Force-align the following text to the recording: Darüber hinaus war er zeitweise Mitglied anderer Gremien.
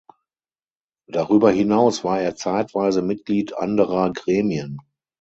Darüber 1.07 1.51
hinaus 1.51 2.03
war 2.03 2.19
er 2.21 2.35
zeitweise 2.35 3.03
Mitglied 3.03 3.55
anderer 3.55 4.11
Gremien. 4.11 4.79